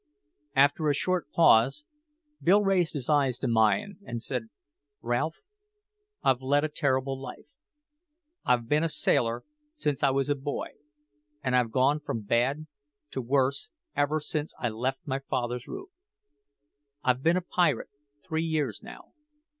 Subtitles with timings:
[0.55, 1.85] After a short pause,
[2.41, 4.49] Bill raised his eyes to mine and said,
[5.03, 5.41] "Ralph,
[6.23, 7.45] I've led a terrible life.
[8.43, 9.43] I've been a sailor
[9.73, 10.69] since I was a boy,
[11.43, 12.65] and I've gone from bad
[13.11, 15.89] to worse ever since I left my father's roof.
[17.03, 17.91] I've been a pirate
[18.23, 19.13] three years now.